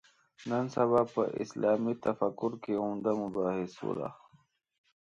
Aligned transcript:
نن 0.49 0.65
سبا 0.75 1.01
په 1.13 1.21
اسلامي 1.43 1.93
تفکر 2.05 2.51
کې 2.63 2.73
عمده 2.83 3.11
مباحثو 3.21 3.89
ده. 3.99 4.09